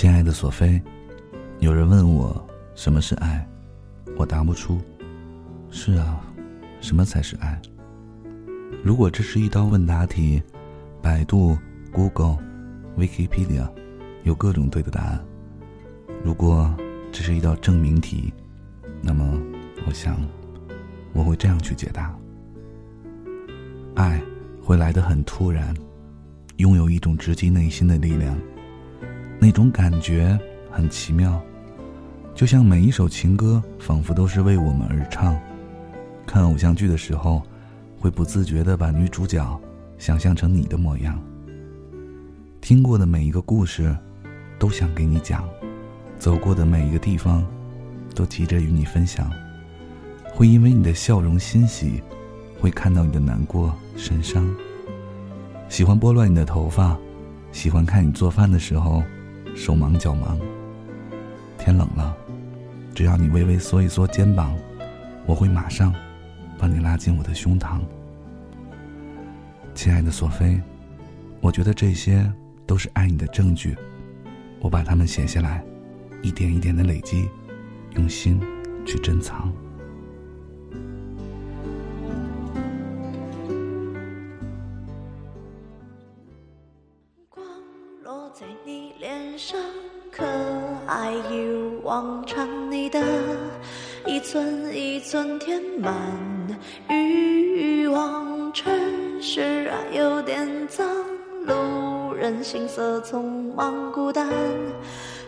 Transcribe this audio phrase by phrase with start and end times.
[0.00, 0.80] 亲爱的索菲，
[1.58, 3.46] 有人问我什么是爱，
[4.16, 4.80] 我答不出。
[5.70, 6.18] 是啊，
[6.80, 7.60] 什么才是爱？
[8.82, 10.42] 如果这是一道问答题，
[11.02, 11.54] 百度、
[11.92, 12.38] Google、
[12.96, 13.70] Wikipedia
[14.22, 15.22] 有各种对的答案。
[16.24, 16.74] 如果
[17.12, 18.32] 这是一道证明题，
[19.02, 19.38] 那么
[19.86, 20.16] 我想
[21.12, 22.18] 我会这样去解答：
[23.96, 24.18] 爱
[24.62, 25.76] 会来得很突然，
[26.56, 28.34] 拥有一种直击内心的力量。
[29.42, 30.38] 那种感觉
[30.70, 31.40] 很奇妙，
[32.34, 35.34] 就像每一首情歌仿佛都是为我们而唱。
[36.26, 37.42] 看偶像剧的时候，
[37.98, 39.60] 会不自觉的把女主角
[39.96, 41.18] 想象成你的模样。
[42.60, 43.96] 听过的每一个故事，
[44.58, 45.42] 都想给你讲；
[46.18, 47.42] 走过的每一个地方，
[48.14, 49.32] 都急着与你分享。
[50.34, 52.02] 会因为你的笑容欣喜，
[52.60, 54.46] 会看到你的难过神伤。
[55.70, 56.94] 喜欢拨乱你的头发，
[57.52, 59.02] 喜欢看你做饭的时候。
[59.54, 60.38] 手忙脚忙。
[61.58, 62.16] 天冷了，
[62.94, 64.56] 只要你微微缩一缩肩膀，
[65.26, 65.94] 我会马上
[66.58, 67.80] 把你拉进我的胸膛。
[69.74, 70.60] 亲爱的索菲，
[71.40, 72.30] 我觉得这些
[72.66, 73.76] 都是爱你的证据，
[74.60, 75.62] 我把它们写下来，
[76.22, 77.28] 一点一点的累积，
[77.96, 78.40] 用心
[78.86, 79.52] 去珍藏。
[89.40, 89.58] 上，
[90.12, 90.22] 可
[90.86, 93.02] 爱一如往常，你的
[94.04, 95.94] 一寸一寸填满
[96.90, 98.70] 欲望，城
[99.18, 100.86] 市啊有点脏，
[101.46, 104.28] 路人行色匆忙孤单，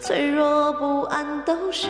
[0.00, 1.86] 脆弱不安都是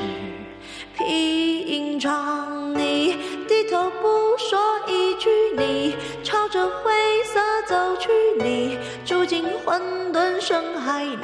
[0.98, 2.74] 平常。
[2.74, 3.16] 你
[3.48, 6.92] 低头不说一句，你朝着灰
[7.24, 9.80] 色走去，你住进混
[10.12, 11.16] 沌深海里，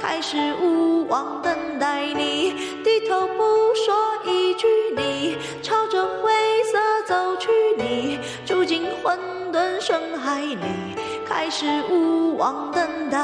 [0.00, 2.06] 开始无望等待。
[2.06, 3.94] 你低头不说
[4.24, 4.66] 一句，
[4.96, 6.32] 你朝着灰
[6.64, 9.18] 色走去，你住进混
[9.52, 10.56] 沌深海里，
[11.26, 13.18] 开始无望等待。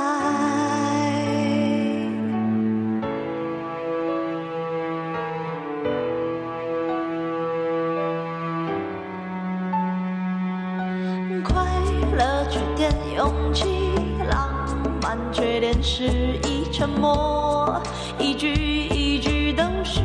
[11.44, 11.64] 快
[12.16, 13.85] 乐，缺点勇气，
[15.88, 16.02] 是
[16.42, 17.80] 一沉默，
[18.18, 18.52] 一句
[18.88, 20.00] 一句都是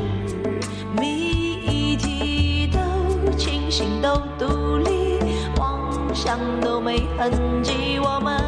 [0.95, 5.17] 谜题，都清醒都独立，
[5.57, 7.31] 妄想都没痕
[7.63, 7.97] 迹。
[7.99, 8.39] 我们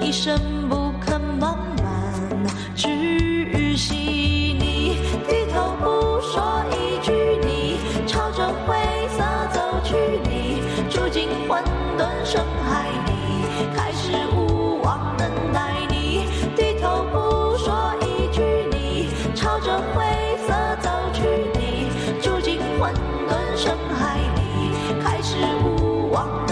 [0.00, 0.38] 一生
[0.68, 2.46] 不肯慢慢
[2.76, 4.96] 窒息，你
[5.28, 7.12] 低头不说一句，
[7.44, 8.76] 你朝着灰
[9.08, 9.96] 色走去，
[10.30, 11.60] 你住进混
[11.98, 14.37] 沌深海里，开始无。
[19.60, 20.04] 着灰
[20.46, 21.22] 色走去，
[21.54, 22.92] 你住进混
[23.28, 26.47] 沌深海里，开始无望。